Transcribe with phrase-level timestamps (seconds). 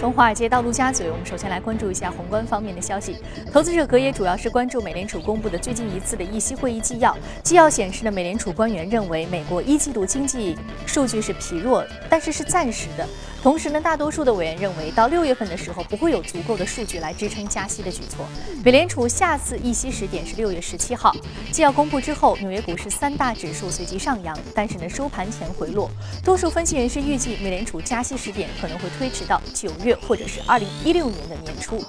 [0.00, 3.18] 从华尔街到陆家嘴，我们首先来关注一下宏观方面的消息。
[3.52, 7.14] 投资者格也主要是关注美联储公布的最近一次的议息会议纪要。
[7.42, 13.06] 纪要显示呢，美联储官员认为美国一季度经济数据是疲弱，但是是暂时的。
[13.42, 18.26] 同时呢，大多数的委员认为，到六月份的时候不会有足够的数据来支撑加息的举措。
[18.62, 21.14] 美联储下次议息时点是六月十七号。
[21.50, 25.90] 纪要公布之后，纽约股市三大指数随即上扬，但是呢，收盘前回落。
[26.22, 31.82] 多数分析人士预计，美联储加息时点可能会推迟到九月或者是二零一六年的年初。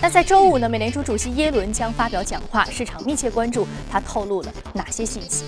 [0.00, 5.44] 那在周五呢，美联储主席耶伦将发表讲话，市场密切关注他透露了哪些信息。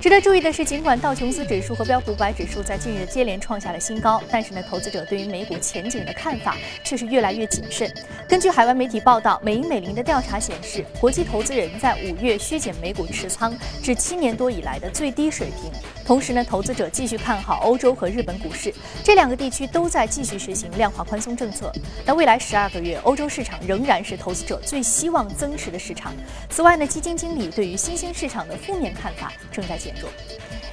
[0.00, 7.92] 值得注意的是，尽管道琼斯指数和标普五百指数在近日接连创下了新高，但是呢，投资者对于美股前景的看法却是越来越谨慎。
[8.26, 15.70] 根据海外媒体报道，美银美林的调查显示，国际投资人在五月削减美股持仓至七年多以来的最低水平。
[16.10, 18.74] 同时呢，投资者继续看好欧洲和日本股市，
[19.04, 21.72] 这两个地区都在继续实行量化宽松政策。
[22.04, 26.12] 那未来十二个月，欧洲市场仍然是投资者最希望增持的市场。
[26.48, 30.10] 此外呢，基金经理对于新兴市场的负面看法正在减弱。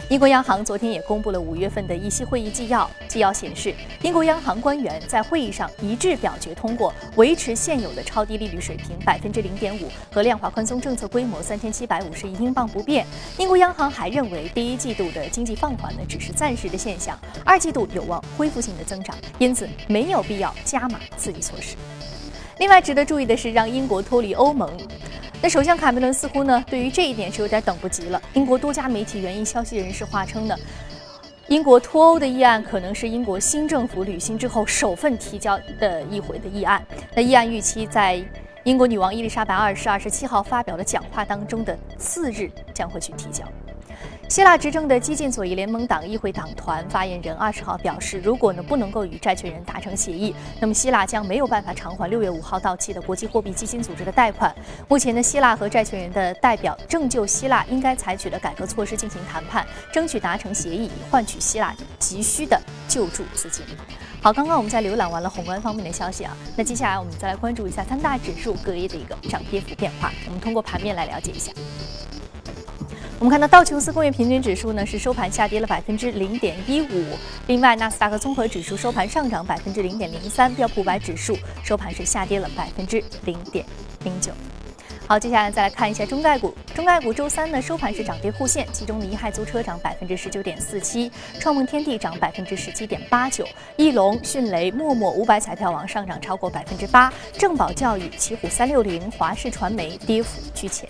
[0.09, 2.89] 英国央行昨天也公布了五月份的议息会议纪要。
[3.09, 13.05] 纪要显示，英国央行官员在会议上一致表决通过维持现有的超低利率水平百分之零点五和量化宽松政策规模三千七百五十亿英镑不变。
[13.37, 21.75] 英国央行还认为，第一季度的经济放缓呢只是暂时的现象，二季度有望恢复性的增长，因此没有必要加码刺激措施。
[22.59, 24.71] 另外值得注意的是，让英国脱离欧盟。
[25.39, 28.21] 那首相卡梅伦似乎呢，对于这一点是有点等不及了。
[28.33, 30.55] 英国多家媒体援引消息人士话称呢，
[31.47, 36.83] 英国脱欧的议案可能是英国新政府履行之后首份提交的一回的议案。
[37.15, 38.21] 那议案预期在
[38.63, 43.45] 英国女王伊丽莎白二世二十七号发表的讲话当中的次日将会去提交。
[44.29, 54.53] 希腊执政的激进左翼联盟党议会党团发言人二十号表示，如果呢不能够与债权人达成协议，那么希腊将没有办法偿还六月五号到期的国际货币基金组织的贷款。
[54.89, 62.59] 目前呢，希腊和债权人的代表正就希腊应该采取的改革措施进行谈判，争取达成协议，以换取希腊急需的
[62.89, 63.65] 救助资金。
[64.21, 71.49] 好，刚刚我们在浏览完了宏观方面的消息啊，那接下来我们再来关注一下三大指数隔夜的一个涨跌幅变化，我们通过盘面来了解一下。
[73.19, 77.17] 我们看到道琼斯工业平均指数呢是收盘下跌了百分之零点一五，
[77.47, 83.65] 另外纳斯达克综合指数收盘上涨百分之零点零三，标普五百指数收盘是下跌了百分之零点
[84.03, 84.31] 零九。
[85.07, 100.87] 好，接下来再来看一下中概股，中概股周三呢收盘是涨跌互现，其中的一害租车涨百分之十九点四七，创梦天地涨百分之十七点八九，翼龙、迅雷、陌陌、五百彩票网上涨超过百分之八，正宝教育、奇虎三六零、华视传媒跌幅居前。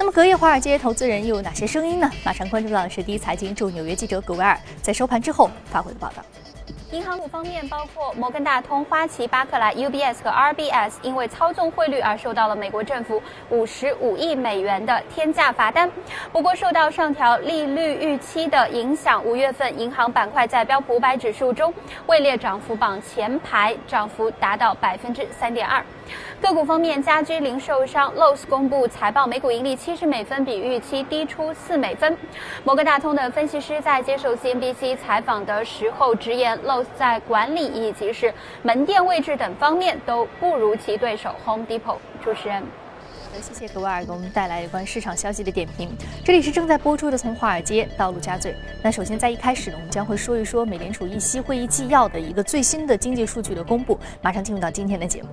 [0.00, 2.10] 那么隔夜华尔街投资人又有哪些声音呢？
[2.24, 6.24] 马上关注到的是第一财经驻纽约记者葛维尔在收盘之后发回的报道。
[6.92, 15.90] 银行股方面，包括摩根大通、花旗、巴克莱、UBS 和 RBS，因为操纵汇率而受到了美国政府五十五亿美元的天价罚单。
[16.32, 21.72] 不过，受到上调利率预期的影响，五月份银行板块在标普五百指数中
[22.06, 25.84] 位列涨幅榜前排，涨幅达到百分之三点二。
[26.40, 32.16] 个股方面，家居零售商 Lowe's 公布财报，每股盈利七十美分，比预期低出四美分。
[32.64, 36.86] 摩根大通的分析师在接受 CNBC 采访的时候直言，Lowe's。
[36.98, 38.32] 在管理以及是
[38.62, 41.96] 门店位置等方面都不如其对手 Home Depot。
[42.22, 45.96] 主持人，好，谢谢格瓦尔给我们带来有关市场消息的点评。
[46.22, 48.52] 这里是正在播出的《从华尔街到陆家嘴》。
[48.82, 53.98] 那首先在一开始呢，我们将会说一说美联储议息会议纪要的一个最新的经济数据的公布。
[54.20, 55.28] 马上进入到今天的节目。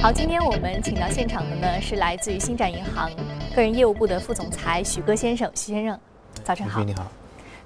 [0.00, 3.10] 好，今天我们请到现场的呢是来自于星展银行。
[3.56, 5.98] 个人业务部的副总裁许戈先生，许先生，
[6.44, 6.84] 早晨好。
[6.84, 7.10] 你好。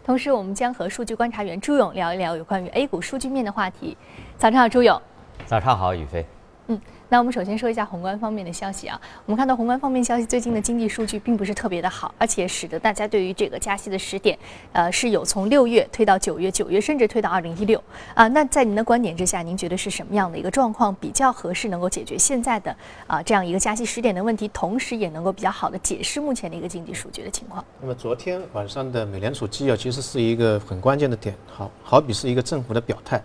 [0.05, 3.97] 同时，我们将和数据观察员朱勇聊一聊有关于 A 股数据面的话题。
[4.39, 5.03] 早上好，朱勇。
[5.47, 6.25] 早上好，宇飞。
[6.70, 6.81] 嗯。
[7.12, 8.98] 那我们首先说一下宏观方面的消息啊。
[9.26, 14.38] 我们看到宏观方面消息，最近的经济数据并不是特别的好，而且使得大家对于这个加息的时点，
[14.72, 17.82] 呃，是有从六月推到九月，九月甚至推到二零一六
[18.14, 18.28] 啊。
[18.28, 22.75] 那在您的观点之下，您觉得是什么样的一个状况比较合适，能够解决现在的
[23.08, 27.64] 啊这样一个加息时点的问题，同时也能够比较好的解释目前的一个经济数据的情况？
[27.81, 33.20] 那么昨天晚上的美联储纪要其实是一个很关键的点，好好比是一个政府的表态。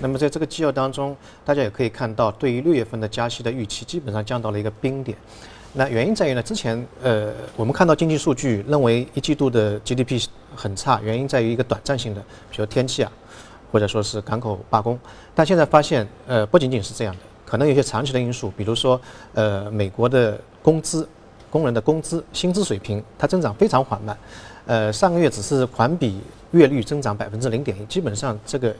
[0.00, 5.16] 那么在这个纪要当中，大家也可以看到，对于六月份的加息的预期基本上降到了一个冰点。
[5.72, 10.26] 那原因在于呢，之前呃我们看到经济数据认为一季度的 GDP
[10.56, 12.20] 很差，原因在于一个短暂性的，
[12.50, 13.12] 比如天气啊，
[13.70, 14.98] 或者说是港口罢工。
[15.34, 19.00] 但现在发现，呃不仅仅是这样的，可能有些长期的因素，比如说
[19.34, 21.08] 呃美国的工资，
[21.50, 24.18] 工人的工资薪资水平它增长非常缓慢。
[24.66, 26.20] 呃，上个月只是环比
[26.50, 28.74] 月率增长百分之零点一，基本上这个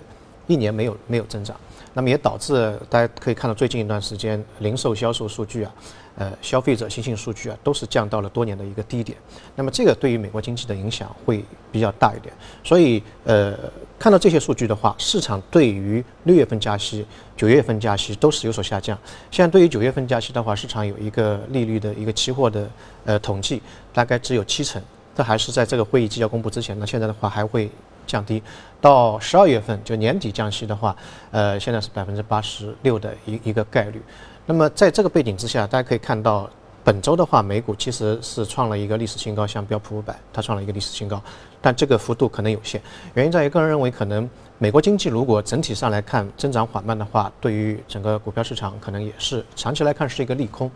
[0.46, 1.56] 一年没有没有增长。
[1.92, 5.75] 那么也导致大家可以看到最近一段时间零售销售数据啊，
[6.14, 9.19] 呃，消费者信心数据啊，都是降到了多年的一个低点。
[9.56, 12.32] 那么这个对于美国经济的影响会比较大一点。
[12.62, 13.58] 所以呃，
[13.98, 17.04] 看到这些数据的话，市场对于六月份加息、
[17.37, 18.96] 九月份加息都是有所下降。
[19.32, 22.70] 现在对于九月份加息的话，市场有一个利率的一个期货的
[23.04, 23.60] 呃统计，
[23.92, 24.81] 大概只有七成。
[25.16, 26.78] 这还是在这个会议纪要公布之前。
[26.78, 27.69] 那现在的话还会。
[28.11, 28.43] 降低
[28.81, 30.97] 到十二月份就年底降息的话，
[31.31, 34.03] 呃，现在是百分之八十六的一一个概率。
[34.47, 36.51] 那么在这个背景之下，大家可以看到，
[36.83, 41.23] 本周的话，美股其实是创了一个历史新高，像标普五百，它创了一个历史新高，
[41.61, 42.83] 但这个幅度可能有限。
[43.15, 44.29] 原因在于，个人认为，可能
[44.59, 50.69] 美国经济如果整体上来看增长缓慢的话，对于整个股票市场可能也是长期来看是一个利空。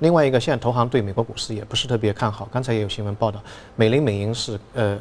[0.00, 2.46] 另外一个，现在投行对美国股市也不是特别看好。
[2.52, 3.40] 刚才也有新闻报道，
[3.76, 4.98] 美林美银是呃。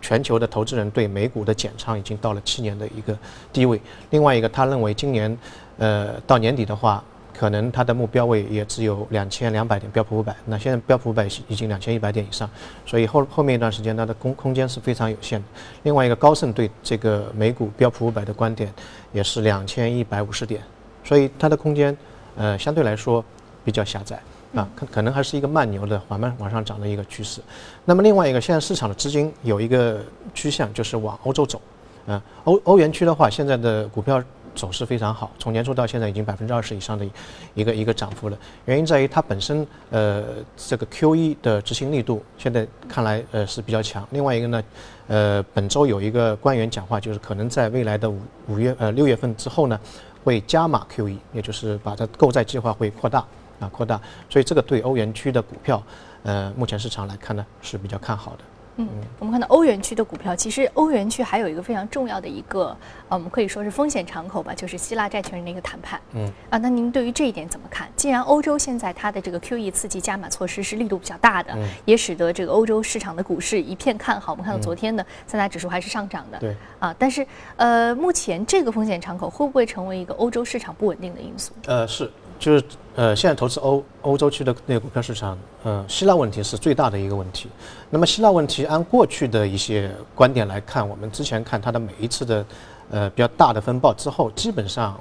[0.00, 3.16] 全球的投资人对美股的减仓已经到了七年的一个
[3.52, 3.80] 低位。
[4.10, 5.36] 另外一个，他认为今年，
[5.78, 7.02] 呃，到年底的话，
[7.36, 10.34] 可能他的目标位也只有两千两百点标普五百。
[10.44, 12.48] 那现在标普五百已经两千一百点以上，
[12.84, 15.46] 所以后后面一段时间它的空空间是非常有限的。
[15.84, 18.72] 另外一个，高盛对这个美股标普五百的观点
[19.12, 20.62] 也是两千一百五十点，
[21.04, 21.96] 所以它的空间，
[22.36, 23.24] 呃，相对来说
[23.64, 24.20] 比较狭窄。
[24.54, 27.40] 啊，可可能还是一个慢牛的缓慢往上涨的一个趋势。
[27.84, 30.00] 那么另外一个，现在市场的资金有一个
[30.34, 31.60] 趋向，就是往欧洲走。
[32.06, 34.20] 嗯，欧欧元区的话，现在的股票
[34.52, 37.08] 走势非常好，从年初到现在已经百分之二十以上的
[37.54, 38.36] 一个一个涨幅了。
[38.64, 40.24] 原因在于它本身呃
[40.56, 44.04] 这个 Q E 的执行力度现在看来呃是比较强。
[44.10, 44.64] 另外一个呢，
[45.06, 48.18] 呃本周有一个官员讲话，就是可能在未来的五
[48.48, 49.78] 五月呃六月份之后呢，
[50.24, 53.24] 会加码 Q E，也就是把它购债计划会扩大。
[53.60, 55.82] 啊，扩大，所以这个对欧元区的股票，
[56.24, 58.38] 呃，目前市场来看呢是比较看好的。
[58.76, 62.74] 嗯，我们看到欧元区的股票，其实欧元区还有一个非常重要的一个，
[63.08, 66.00] 呃，我们可以说是风险敞口吧，就是希腊债权人的一个谈判。
[66.14, 67.90] 嗯，啊，那您对于这一点怎么看？
[67.94, 71.54] 既然欧洲现在它的这个 QE 刺激加码措施是力度比较大的，
[71.84, 74.32] 也使得这个欧洲市场的股市一片看好。
[74.32, 76.38] 我们看到昨天的三大指数还是上涨的。
[76.38, 76.56] 对。
[76.78, 81.52] 啊，但是呃，目前这个风险敞口会不会成为一个欧洲市场不稳定的因素？
[81.66, 82.10] 呃，是。
[82.40, 82.64] 就是
[82.96, 87.48] 呃，现在投资欧欧洲区的那个股票市场，呃，希腊问题是最大的一个问题。
[87.90, 92.44] 那么希腊问题，按过去的一些观点来看，我们之前看它的每一次的
[92.90, 94.98] 呃比较大的风暴之后，基本上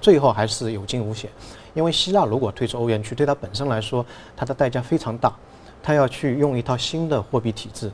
[0.00, 1.30] 最后还是有惊无险。
[1.74, 4.04] 因为希腊如果退出欧元区，对它本身来说，
[4.34, 5.32] 它的代价非常大，
[5.82, 7.88] 它要去用一套新的货币体制，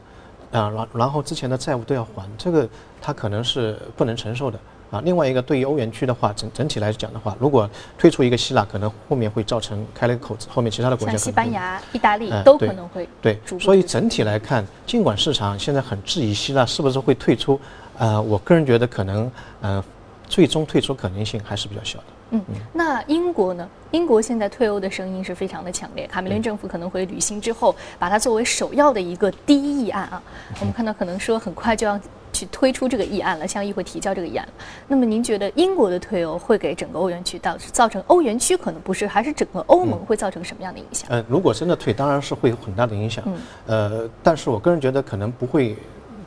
[0.52, 2.66] 啊，然然后之前的债务都要还，这个
[3.02, 4.58] 它可能是不能承受的。
[4.94, 7.68] 啊，另外一个对于欧元区的话，整整体来讲的话，如果
[7.98, 13.36] 退出一个希腊，可能后面会造成开了个口子，后面其他的国家像西班牙、意大利都可能会对。
[13.58, 17.60] 所以整体来看，尽管市场现在很质疑希腊是不是会退出，
[17.98, 19.28] 呃，我个人觉得可能，
[19.60, 19.84] 呃，
[20.28, 22.04] 最终退出可能性还是比较小的。
[22.30, 22.42] 嗯，
[22.72, 23.68] 那英国呢？
[23.90, 30.22] 英国现在退欧的声音是非常的强烈，卡梅伦政府可能会履行之后，把它作为首要的一个第一议案啊。
[30.60, 31.98] 我们看到可能说很快就要。
[32.44, 34.46] 去推出这个议案了，向议会提交这个议案。
[34.86, 41.08] 那么您觉得英国的退欧会给整个欧元区造造成欧元区可能不是，还是整个欧盟会造成什么样的影响？
[41.10, 43.24] 呃，如果真的退，当然是会有很大的影响。
[43.26, 43.38] 嗯。
[43.66, 45.76] 呃，但是我个人觉得可能不会，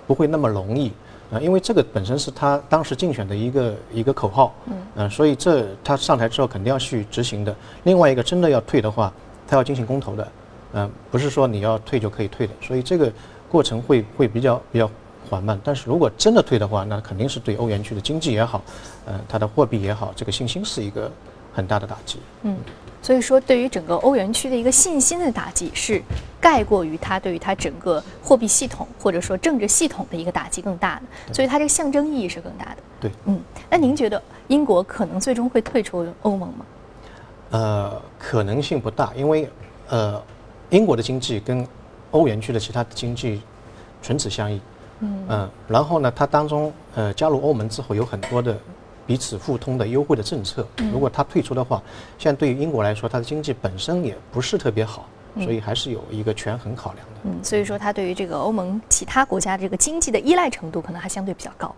[0.08, 0.92] 不会那么容易
[1.32, 4.56] 啊，因为这个本身是他当时竞选的一个一个口号。
[4.66, 4.74] 嗯。
[4.96, 7.56] 嗯，所以这他上台之后肯定要去执行的。
[7.84, 9.14] 另外一个，真的要退的话，
[9.48, 10.28] 他要进行公投的。
[10.74, 13.12] 嗯，不是说你要退就可以退的，所以这个
[13.50, 14.90] 过程会会比较比较。
[15.30, 18.62] 缓慢，但是如果真的退的话，那肯定是对欧元区的经济也好，
[19.06, 21.12] 呃，它的货币也好，这个信心是一个
[21.54, 22.20] 很大的打击。
[22.44, 22.58] 嗯，
[23.02, 26.02] 所以说对于整个欧元区的一个信心的打击是
[26.40, 32.78] 盖过于它对于它整个货币系统或者说政治系统的一个打击更大的，所以它这个象征意义是更大的。
[33.00, 36.66] 对，嗯，那您觉得英国可能最终会退出欧盟吗？
[37.52, 39.50] 呃，可能性不大，因为
[39.90, 40.22] 呃，
[40.70, 41.66] 英国的经济跟
[42.12, 43.42] 欧元区的其他经济
[44.02, 44.60] 唇齿相依。
[45.00, 48.58] 嗯然后呢，它当中呃加入欧盟之后有很多的
[49.06, 50.68] 彼此互通的优惠的政策。
[50.92, 51.82] 如果它退出的话，
[52.18, 57.14] 现在对于英国来说，它的经济本身也不是特别好，所以还是有一个权衡考量的。
[57.24, 61.74] 嗯，所以说它对于这个欧盟其他国家这个经济的依赖程度可能还相对比较高。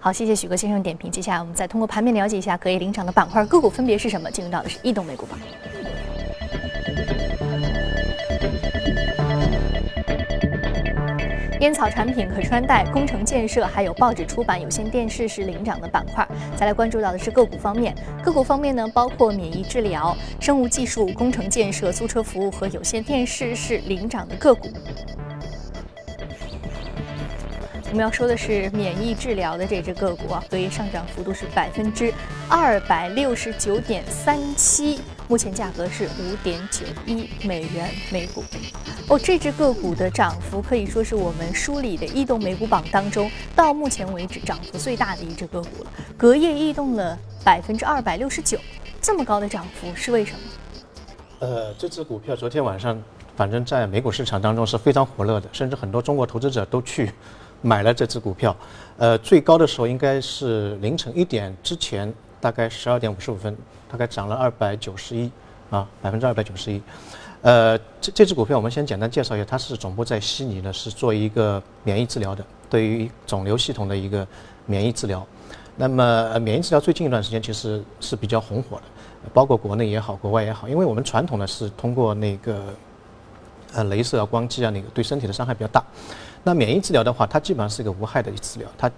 [0.00, 1.10] 好，谢谢许哥先生点评。
[1.10, 4.30] 接下来我们再通过盘面了解一下隔夜领涨的板块个股分别是什么。
[4.30, 5.38] 进入到的是异动美股榜。
[11.64, 16.28] 烟草产品、可穿戴、工程建设，还有报纸出版、有线电视是领涨的板块。
[16.54, 24.68] 再来关注到的是个股方面，个股方面呢，包括免疫治疗、生物技术、工程建设、租车服务和有线电视是领涨的个股。
[27.88, 32.12] 我们要说的是免疫治疗的这只个股啊，所以上涨幅度是百分之
[32.46, 38.44] 二百六十九点三七，目前价格是五点九一美元每股。
[39.08, 48.58] 哦，这只个股的涨幅可以说是我们梳理的异动美股榜当中到目前为止涨幅最大的一只个股了，隔夜异动了百分之二百六十九，
[49.00, 50.38] 这么高的涨幅是为什么？
[51.40, 53.02] 呃，这只股票昨天晚上
[53.36, 57.10] 反正在美股市场当中是非常火热的，甚至很多中国投资者都去。
[57.66, 58.54] 买了这只股票，
[58.98, 62.12] 呃，最高的时候应该是凌晨一点之前，
[62.44, 63.56] 大概十二点五十五分，
[63.90, 65.30] 大概涨了二百九十一，
[65.70, 66.78] 啊，百分之二百九十一。
[67.40, 74.28] 呃，这这只股票我们先简单介绍一下，它是总部在悉尼的，是做一个免疫治疗的，对于肿瘤系统的一个
[74.66, 75.26] 免疫治疗。
[75.74, 78.82] 那么免疫治疗最近一段时间其实是比较红火的，
[79.32, 82.74] 包括国内也好，国外也好，因为我们传统的是通过那个
[83.72, 85.82] 呃，镭射啊、光机啊，那个对身体的伤害比较大。
[86.42, 88.90] 那免疫治疗的话，它基本上是一个无害的治疗，它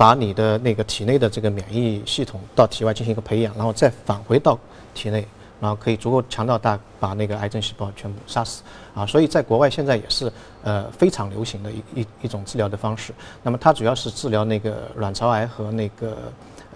[0.00, 4.58] 把你的那个体内的这个免疫系统到体外进行一个培养，然后再返回到
[4.94, 5.26] 体内，
[5.60, 8.62] 然后可以足够强到大把那个癌症细胞全部杀死
[8.94, 9.04] 啊。
[9.04, 13.12] 所以在国外现在也是呃非常流行的一一一种治疗的方式。
[13.42, 16.16] 那么它主要是治疗那个卵巢癌和那个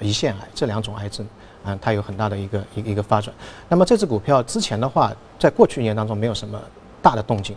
[0.02, 1.26] 胰腺癌这两种癌症，
[1.64, 3.32] 嗯，它有很大的一个一一个发展。
[3.70, 6.60] 那么这只股票之前的话，在过去一年当中没有什么
[7.00, 7.56] 大的动静。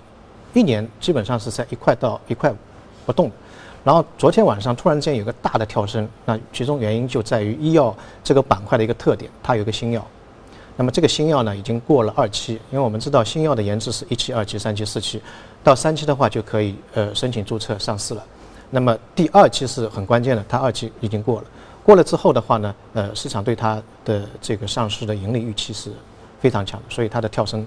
[0.53, 2.55] 一年基本上是在一块到一块五
[3.05, 3.29] 不动，
[3.87, 10.05] 然后昨天晚上突然间有个大的跳升，那其中原因就在于医药这个板块的一个特点，它有一个新药，
[10.75, 15.21] 那么这个新药呢已经过了二期，因为我们知道新药的研制是一期、二期、三期、四期，
[15.63, 18.21] 到三期的话就可以呃申请注册上市了，
[18.69, 21.47] 那么第二期是很关键的，它二期已经过了，
[21.81, 25.89] 过了之后的话呢，呃市场对它的这个上市的盈利预期是
[26.41, 27.65] 非常强，所以它的跳升。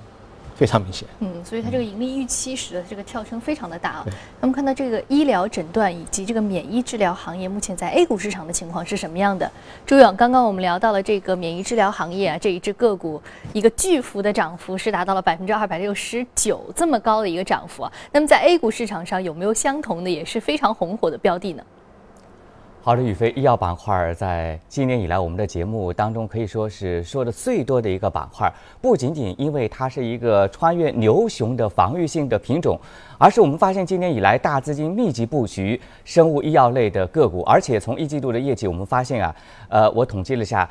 [0.61, 4.07] 非常明显，嗯，所以它这个盈利预期使得这个跳升非常的大啊。
[4.43, 9.50] 那么看到这个医疗诊断以及这个免疫治疗行业目前在 A 股市场的情况是什么样的？
[9.87, 13.23] 朱勇，刚刚我们聊到了这个免疫治疗行业啊，这一只个股
[13.55, 17.93] 一个巨幅的涨幅是达到了百分之二百六十九这么高的一个涨幅啊。
[18.12, 21.64] 那么在 A 股市场上有没有相同的也是非常红火的标的呢？
[22.83, 32.81] 好的，宇飞，医药板块在今年以来我们的节目当中可以说是说的最多的一个板块，不仅仅因为它是一个穿越牛熊的防御性的品种，
[33.19, 39.37] 而是我们发现今年以来大资金密集布局生物医药类的个股，而且从一季度的业绩我们发现啊，
[39.69, 40.67] 呃，我统计了一下，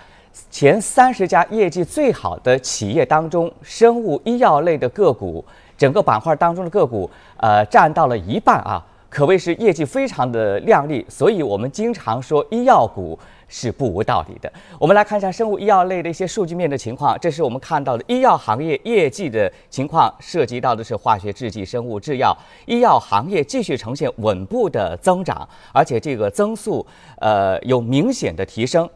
[0.50, 5.46] 前三十家业绩最好的企业当中，生物医药类的个股
[5.78, 8.84] 整个板块当中的个股，呃，占到了一半啊。
[9.10, 14.52] 可谓是业绩非常的靓丽，所以我们经常说医药股是不无道理的。
[14.78, 22.38] 我们来看一下生物医药类的一些数据面的情况，这是我们看到的医药行业业绩的情况，涉及到的是化学制剂、生物制药，
[22.68, 26.86] 医药行业继续呈现稳步的增长，而且这个增速
[27.18, 28.88] 呃有明显的提升。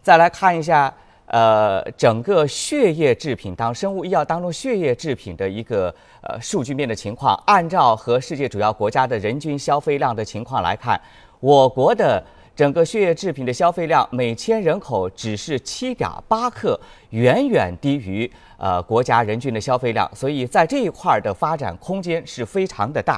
[0.00, 0.94] 再来看一下。
[1.30, 11.00] 呃，整个血液制品当生物医药当中血液制品的一个呃数据面的情况，按照和世界主要国家的人均消费量的情况来看，
[11.38, 12.20] 我国的
[12.56, 16.78] 整个血液制品的消费量每千人口只是七点八克，
[17.10, 23.16] 远远低于呃国家人均的消费量，所以在这一块的发展空间是非常的大。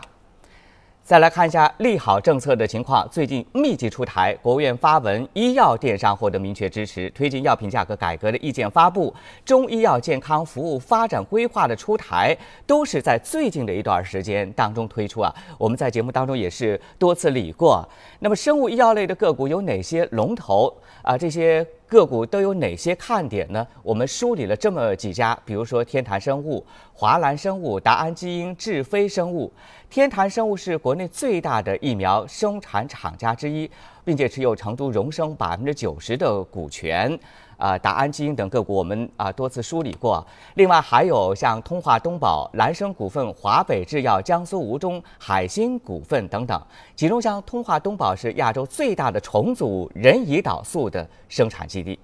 [1.05, 9.13] 再来看一下利好政策的情况，最近密集出台，国务院发文，医药电商获得明确支持，推进药品价格改革的意见发布，
[9.45, 12.35] 中医药健康服务发展规划的出台，
[12.69, 15.35] 都是在最近的一段时间当中推出啊。
[15.59, 17.87] 我们在节目当中也是多次理过。
[18.21, 21.19] 那么生物医药类的个股有哪些龙头啊？
[21.19, 23.67] 这些个股都有哪些看点呢？
[23.83, 29.53] 我们梳理了这么几家，比如说天坛生物、华兰生物、达安基因、智飞生物。
[29.91, 33.71] 天坛生物是国内最大的疫苗生产厂家之一，
[34.07, 37.19] 并且持有成都荣生百分之九十的股权。
[37.63, 40.27] 啊，达安基因等个股我们啊多次梳理过。
[40.55, 46.61] 另外还有像通化东宝、蓝生股份、华北制药、江苏吴中、海鑫股份等等。
[46.97, 51.97] 其中像通化东宝是亚洲最大的重组人胰岛素的生产基地。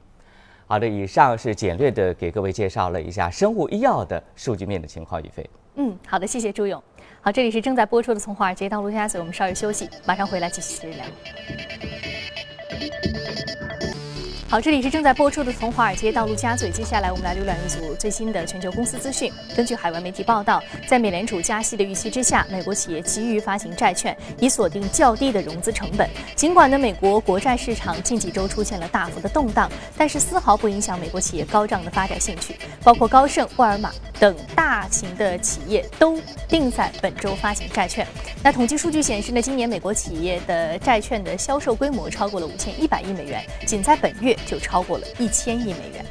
[0.69, 5.21] 好的，以上是简略的给各位介绍了一下生物医药的数据面的情况。
[5.21, 6.81] 宇飞，嗯，好的，谢谢朱勇。
[7.21, 11.05] 好，这里是正在播出的《从华尔街到陆家嘴》，我们稍事休息，马上回来继续聊。
[14.51, 16.71] 好，这里是正在播出的《从华尔街到陆家嘴》。
[16.73, 19.31] 接下来，我们来浏览一组最新的全球公司资讯。
[19.55, 26.09] 根据海外媒体报道，在美联储加息的预期之下，美国企业急于发行债券，以锁定较低的融资成本。
[26.35, 32.57] 尽管呢，美国国债市场近几周出现了大幅的动荡，但是丝毫不影响美国企业高涨的发展兴趣。
[32.83, 38.07] 包括高盛、沃尔玛等大型的企业都定在本周发行债券。
[38.43, 44.38] 那统计数据显示呢，今年美国企业的债券的销售规模超过了五千一百亿美元，仅在本月。
[44.47, 46.05] 就超过了一千亿美元。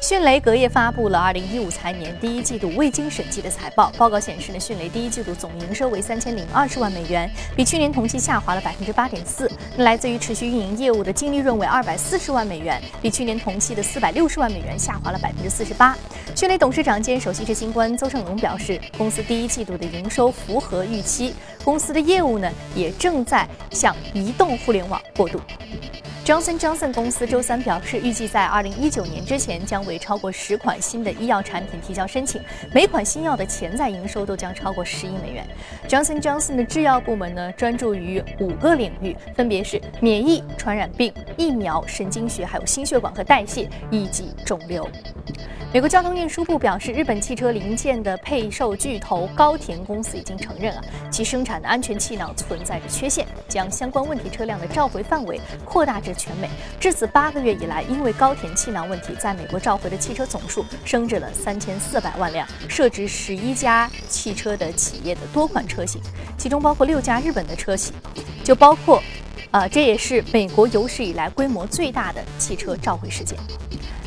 [0.00, 3.92] 迅雷隔夜发布了二零一五财年第一季度未经审计的财报。
[3.96, 9.48] 报告显示呢，迅雷第一季度总营收为三千零二十万美元，比去年同期下滑了百分之八点四。
[9.76, 15.96] 来自于持续运营业务的净利润为二百四十万美元，比去年同期的四百六十万美元下滑了百分之四十八。
[16.34, 25.40] 迅雷董事长兼首席执行官邹胜龙表示，公司第一季度的营收符合预期，公司的业务呢也正在向移动互联网过渡。
[26.24, 32.40] Johnson Johnson 公司周三表示，预计在二零一九年之前将为超过十款新的医药产品提交申请，
[32.72, 35.44] 每款新药的潜在营收都将超过十亿美元。
[35.88, 44.88] Johnson Johnson 的制药部门呢，专注于五个领域，分别是免疫、传染病、疫苗、神经学，还有心血管和代谢以及肿瘤。
[45.72, 56.48] 美国交通运输部表示，日本汽车零件的配售巨头高田公司已经承认啊，其生产的安全气囊存在着缺陷，将相关问题车辆的召回范围扩大至全美。
[56.80, 66.00] 至此八个月以来，因为高田气囊问题，在美国召回的汽车总数升至了三千四百万辆，涉及十一家汽车的企业的多款车型，
[66.36, 67.92] 其中包括六家日本的车企，
[68.42, 69.02] 就包括，
[69.50, 73.38] 呃，这也是美国有史以来规模最大的汽车召回事件。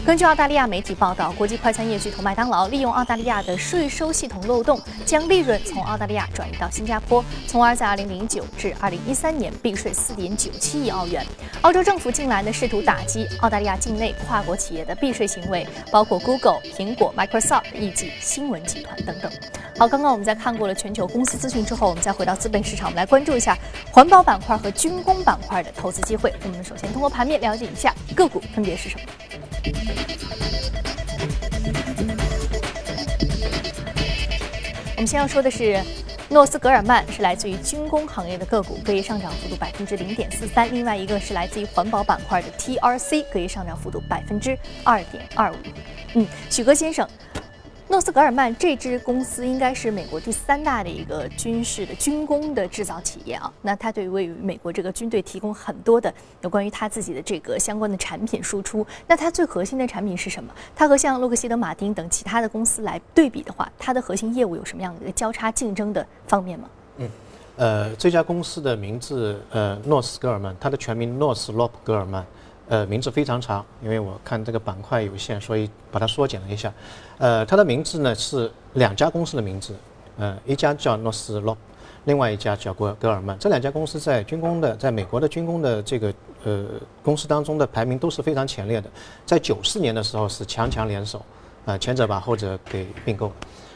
[0.06, 11.26] 根据澳大利亚媒体报道，国际快餐业巨头麦当劳利用澳大利亚的税收系统漏洞，将利润从澳大利亚转移到新加坡，从而在2009至2013年避税4.97亿澳元。
[11.62, 19.32] 澳洲政府近来呢试图打击澳大利亚境内跨国企业的避税行为，包括 Google、苹果、Microsoft 以及新闻集团等等。
[19.80, 23.58] 好，刚刚我们在看过了全球公司资讯之后，我们再回到资本市场，我们来关注一下
[23.92, 26.32] 环保板块和军工板块的投资机会。
[26.44, 29.06] 我们首先通过盘面了解一下个股分别是什么。
[34.96, 35.80] 我们先要说的是，
[36.30, 45.56] 诺斯格尔曼是来自于军工行业的个股，可以上涨幅度百分之零点四三；另外一个是来自于环保板块的 TRC，可以上涨幅度百分之二点二五。
[46.14, 47.08] 嗯，许哥先生。
[47.88, 53.52] 诺斯格尔曼这支公司应该是美国第三大的一个军事的军工的制造企业啊。
[53.62, 58.86] 那它对位于美国这个军队提供很多的有关于它自己的这个相关的产品输出。
[59.08, 60.52] 那它最核心的产品是什么？
[60.76, 66.68] 它和像洛克希德马丁等其他的公司来对比的话，它的核心业务有什么样的一个交叉竞争的方面吗？
[66.98, 67.10] 嗯，
[67.58, 72.26] 呃，这家公司的名字呃，诺斯格尔曼，它的全名诺斯洛普格尔曼。
[72.68, 76.74] 呃，名字非常长，因为我看这个板块有限，所以把它缩减了一下。
[77.20, 79.76] 呃，它的名字呢是两家公司的名字，
[80.18, 81.56] 呃，一家叫诺斯洛，
[82.06, 83.38] 另外一家叫格格尔曼。
[83.38, 86.12] 这两家公司在军工的，在美国的军工的这个
[86.44, 86.66] 呃
[87.04, 88.90] 公司当中的排名都是非常前列的。
[89.28, 91.24] 在九四年的时候是强强联手，
[91.66, 93.34] 呃，前者把后者给并购了。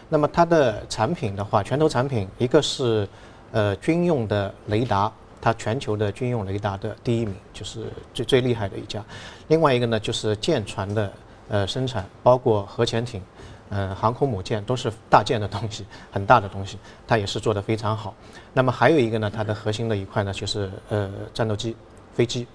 [0.10, 3.08] 那么它的产品的话，拳头产品一个是
[3.52, 5.12] 呃军用的雷达。
[5.42, 9.04] 它全球的军用雷达的第一名，就是最最厉害的一家。
[9.48, 11.12] 另外一个呢，就是舰船的
[11.48, 13.22] 呃生产，包括核潜艇、
[13.70, 18.14] 嗯航空母舰，都是大件的东西，很大的东西，它也是做得非常好。
[18.54, 21.76] 那么还有一个呢，它的核心的一块呢，就是呃战斗机、
[22.14, 22.46] 飞机。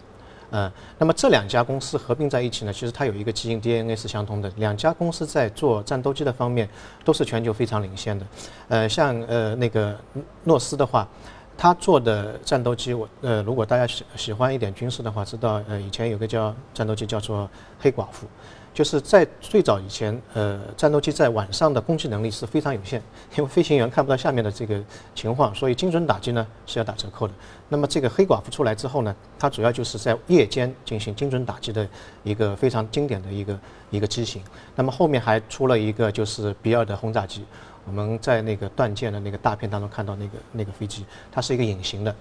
[0.50, 4.52] 嗯，那么这两家公司合并在一起呢，其实它有一个基因 DNA 是相通的。
[4.56, 6.68] 两家公司在做战斗机的方面，
[7.04, 8.26] 都是全球非常领先的。
[8.68, 9.98] 呃，像呃那个
[10.44, 11.08] 诺斯的话。
[11.56, 18.26] 他做的战斗机，我呃，如果大家喜喜欢一点军事的话，知道呃，以前有个叫战斗机叫做黑寡妇，
[18.74, 23.00] 就是在最早以前，呃，战斗机在晚上的攻击能力是非常有限，
[23.36, 24.78] 因为飞行员看不到下面的这个
[25.14, 27.34] 情况，所以精准打击呢是要打折扣的。
[27.68, 31.88] 那么这个黑寡妇出来之后呢，它主要就是在夜间进行精准打击的
[32.24, 33.58] 一个非常经典的一个
[33.90, 34.42] 一个机型。
[34.74, 37.44] 那么后面还出了一个就是比尔的轰炸机。
[37.86, 42.14] 我们在那个断剑的那个大片当中看到那个那个飞机，它是一个隐形的，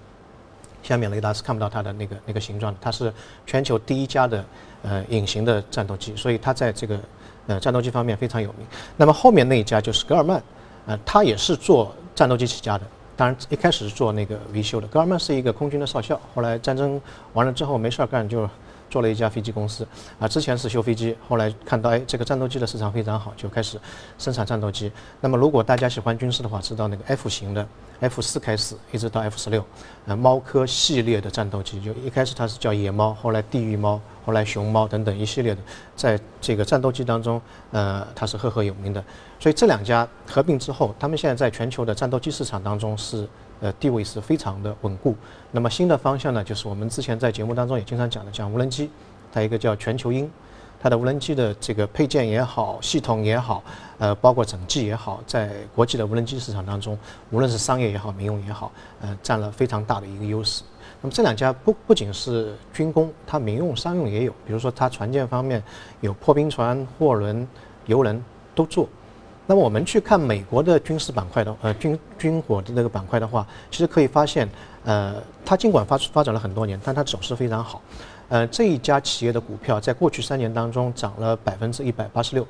[0.82, 2.78] 下面雷达是看不到它的那个那个形状的。
[2.82, 3.12] 它是
[3.46, 4.44] 全球第一家的
[4.82, 7.00] 呃隐形的战斗机，所以它在这个
[7.46, 8.66] 呃战斗机方面非常有名。
[8.96, 10.42] 那么后面那一家就是格尔曼，
[10.86, 12.84] 呃，它也是做战斗机起家的，
[13.16, 14.86] 当然一开始是做那个维修的。
[14.88, 17.00] 格尔曼是一个空军的少校，后来战争
[17.32, 18.48] 完了之后没事儿干就。
[18.94, 19.84] 做了一家飞机公司，
[20.20, 23.76] 啊，之前是修飞机，后来看到哎，这个战斗机的市场非常好，就开始
[24.20, 24.92] 生产战斗机。
[25.20, 27.66] 那么如果大家喜欢军事的话，知道那个 F 型的
[27.98, 29.64] F 四开始一直到 F 十六，
[30.06, 35.60] 呃，猫科系列的战斗机，就一开始它是叫野猫，后来地狱猫，后来熊猫等等一系列的，
[35.96, 39.02] 在这个战斗机当中，呃，它是赫赫有名的。
[39.40, 43.28] 所以这两家合并之后，他们现在在全球的战斗机市场当中是
[43.60, 45.14] 呃地位是非常的稳固。
[45.50, 48.90] 那么新的方向呢，就是我们之前在节目当中也经常讲的，像无人机，
[49.32, 50.30] 它一个叫全球鹰。
[50.80, 53.64] 它的无人机的这个配件也好，系统也好，
[53.96, 56.98] 呃，包括整机也好，在国际的无人机市场当中，
[57.30, 60.62] 无论是商业也好，民用也好，呃，占了非常大的一个优势。
[61.00, 65.62] 那么这两家不不仅是军工，它民用、商用也有，比如说它船舰方面
[66.02, 67.48] 有破冰船、货轮、
[67.86, 68.22] 油轮
[68.54, 68.86] 都做。
[69.46, 74.48] 那么我们去看美国的军事板块的呃军军火的那个板块的话，其实可以发现，
[74.84, 77.82] 呃，它尽管发发展了很多年，但它走势非常好。
[78.30, 82.46] 呃，这一家企业的股票在过去三年当中涨了百分之一百八十六，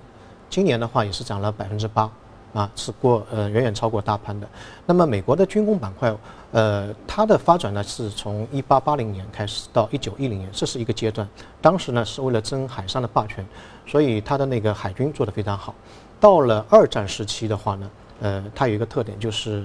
[0.49, 2.09] 今年的话也是涨了百分之八，
[2.53, 4.49] 啊，是过呃远远超过大盘的。
[4.87, 6.15] 那么美国的军工板块，
[6.53, 11.29] 呃，它的发展呢是从一八八零年开始到一九一零年，这是一个阶段。
[11.61, 13.45] 当时呢是为了争海上的霸权，
[13.85, 15.75] 所以它的那个海军做得非常好。
[16.25, 17.91] 到了二战时期的话呢，
[18.23, 19.63] 呃，它有一个特点就是，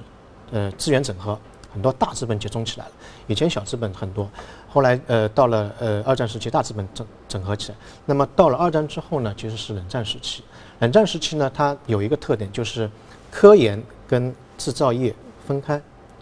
[0.51, 1.39] 呃，资源整合。
[1.71, 2.91] 很多大资本集中起来了，
[3.27, 4.27] 以前小资本很多，
[4.67, 10.43] 后来呃到了呃二战时期大资本整整合起来，那么到了二战之后呢，其实是冷战时期。
[10.79, 12.89] 冷战时期呢，它有一个特点就是
[13.31, 15.15] 科研跟制造业
[15.47, 15.81] 分开，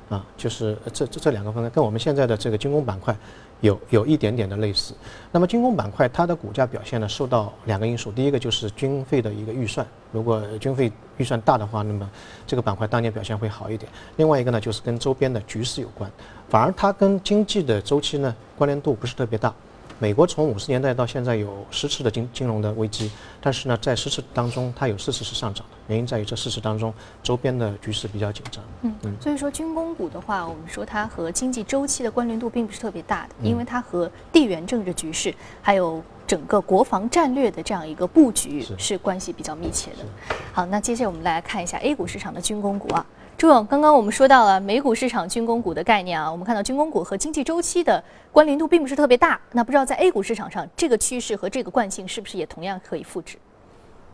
[0.10, 3.18] 啊，就是这这这两个分开，跟我们现在的这个军工板块。
[3.62, 4.94] 有有一点点的类似，
[5.32, 12.10] 那么军工板块它的股价表现呢，受到两个因素，第一个就是军费的一个预算，如果军费预算大的话，那么
[12.46, 13.92] 这个板块当年表现会好一点。
[14.18, 16.12] 另外一个呢，就是跟周边的局势有关，
[16.50, 19.54] 反而它跟经济的周期呢关联度不是特别大。
[20.00, 28.64] 美国从五十年代到现在有十次的金金融的危机，但是呢，在十次当中，它有四次是上涨的，原因在于这四次当中周边的局势比较紧张。
[28.84, 35.34] 嗯嗯，所以说军工股的话，我们说它和经济周期的关联度并不是特别大的，因为它和地缘政治局势
[35.64, 40.06] 还有整个国防战略的这样一个布局是关系比较密切的。
[40.54, 43.04] 好，那接下来我们来看一下 A 股市场的军工股啊。
[43.38, 53.38] 朱总，刚刚我们说到了美股市场军工股的概念啊，我们看到军工股和经济周期的关联度并不是特别大，那不知道在 A 股市场上，这个趋势和这个惯性是不是也同样可以复制？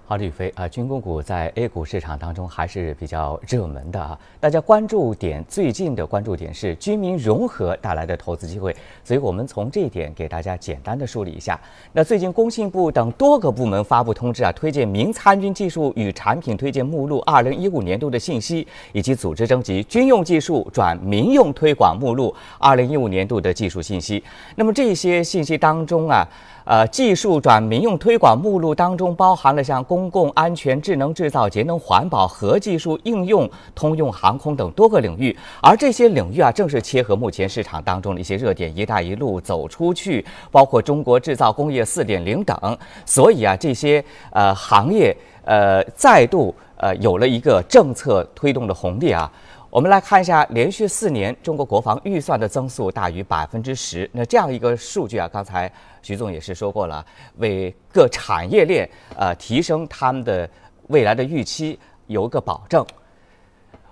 [0.06, 4.20] 好，李宇飞啊，军工股在 A 股市场当中还是比较热门的啊。
[4.38, 11.58] 大家关注点最近的关注点是军民融合带来的投资机会，所以我们从这一点给大家简单的梳理一下。
[11.94, 24.22] 那最近工信部等多个部门发布通知啊，推荐民参军技术与产品推荐目录二零一五年度的信息，以及组织征集军用技术转民用推广目录二零一五年度的技术信息。
[24.58, 26.28] 那么这些信息当中啊。
[26.66, 49.32] 呃，技术转民用推广目录当中包含了像公共安全、智能制造、节能环保、核技术应用、通用航空等多个领域，而这些领域啊，正是切合目前市场当中的一些热点，“一带一路”走出去，包括中国制造工业四点零等，所以啊，这些呃行业呃再度呃有了一个政策推动的红利啊。
[49.70, 54.08] 我们来看一下，连续四年中国国防预算的增速大于百分之十。
[54.14, 55.72] 那这样一个数据啊，刚才
[56.04, 57.04] 徐总也是说过了，
[57.38, 58.88] 为各产业链
[59.18, 60.48] 呃提升他们的
[60.90, 62.86] 未来的预期有个保证。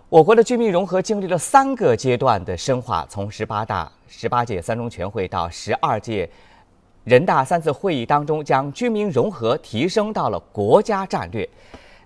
[0.09, 6.29] 我国的军民融合经历了三个阶段的深化，从十八大、十八届三中全会到十二届
[7.05, 11.49] 人大三次会议当中，将军民融合提升到了国家战略。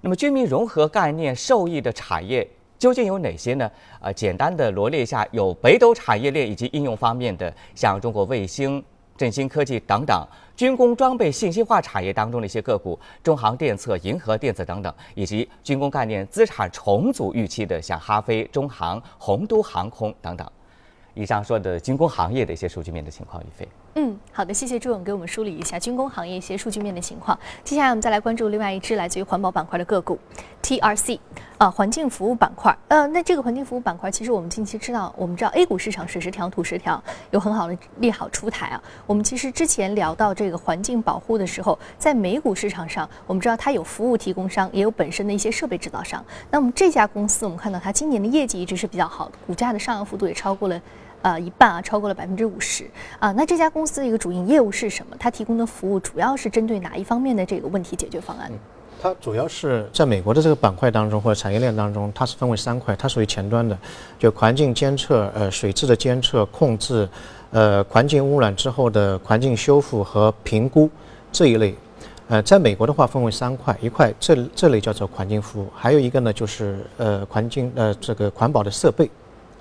[0.01, 2.47] 那么，军民融合概念受益的产业。
[2.77, 3.71] 究竟有哪些呢？
[4.01, 8.83] 呃，简单的罗列一下，有北斗产业链以及应用方面的，像中国卫星、
[9.17, 10.25] 振兴科技等等；
[10.55, 20.49] 军工装备信息化产业当中的一些个股，中航电测、银河电子等等；以及军工概念资产重组预期的，像哈飞、中航、洪都航空等等。
[21.13, 23.67] 以上说的军工行业的一些数据面的情况，宇飞。
[23.97, 27.39] 嗯，好的，谢谢朱勇给我们梳理一下军工行业一些数据面的情况。
[27.63, 30.19] 接下来我们再来关注另外一只来自于环保板块的个股
[30.61, 31.17] ，TRC，
[31.57, 32.77] 啊，环境服务板块。
[32.89, 38.83] 呃，那这个环境服务板块，其实我们近期知道，我们知道 A 股市场水十条、土十条有很好的利好出台啊。
[39.07, 46.21] 我们其实之前聊到这个环境保护的时候，在美股市场上，我们知道它有服务提供商，也有本身的一些设备制造商。
[46.51, 50.81] 那我们这家公司，我们看到它今年的业绩一直是比较好的，股价的上扬幅度也超过了。
[51.25, 53.31] 呃，一半啊，超过了百分之五十啊。
[53.31, 55.15] 那这家公司的一个主营业务是什么？
[55.19, 58.51] 它提供的服务主要是针对哪一方面的这个问题解决方案？
[59.01, 63.75] 它主要是在美国的这个板块当中或者产业链当中，它是分为三块，它属于前端的，
[64.19, 67.09] 就环境监测、呃水质的监测控制、
[67.49, 70.87] 呃环境污染之后的环境修复和评估
[71.31, 71.73] 这一类。
[72.27, 79.09] 呃，在美国的话分为三块，一块这这类叫做环境服务，还有一个呢就是呃环境呃这个环保的设备。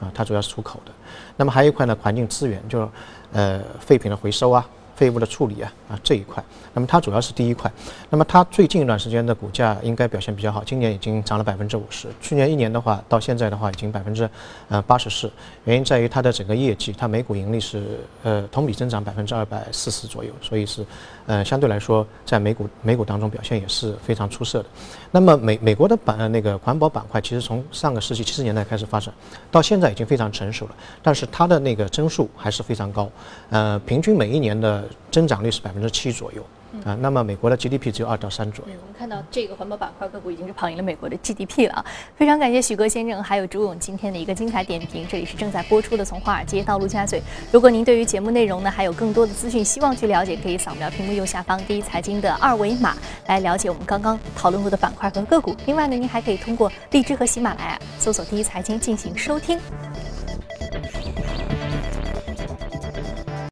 [0.00, 0.90] 啊，它主要是出口的。
[1.36, 2.88] 那么还有一块呢，环境资源，就是
[3.32, 4.66] 呃废品的回收啊。
[4.94, 7.70] 废物的处理啊啊这一块，那么它主要是第一块，
[8.10, 14.28] 那么它最近一段时间的股价应该表现比较好，今年已经涨了百分之五十，去年一年的话到现在的话已经百分之
[14.68, 15.30] 呃八十四，
[15.64, 20.86] 原因在于它的整个业绩，它每股盈利是呃同比增长百分之二百四十左右，所以是
[21.26, 24.68] 呃相对来说在美股美股当中表现也是非常出色的。
[25.10, 29.12] 那么美美国的板那个环保板块其实从上个世纪七十年代开始发展，
[29.50, 33.10] 到现在已经非常成熟了，但是它的那个增速还是非常高，
[33.50, 34.83] 呃平均每一年的。
[35.10, 36.44] 增长率是百分之七左右
[36.84, 38.72] 啊，那么美国的 GDP 只有二到三左右。
[38.80, 41.84] 我们看到这个环保板块个股已经是跑赢了美国的 GDP 了。
[42.16, 45.06] 非常感谢许哥先生还有朱勇今天的一个精彩点评。
[45.08, 47.20] 这里是正在播出的《从华尔街到陆家嘴》。
[47.52, 52.96] 如果您对于节目内容呢还有更多的资讯希望去了解，可以扫描屏幕右下方第一财经的二维码
[53.28, 55.54] 来了解我们刚刚讨论过的板块和个股。
[55.66, 59.58] 另外呢，您还可以通过荔枝和喜马拉雅搜索“第一财经”进行收听。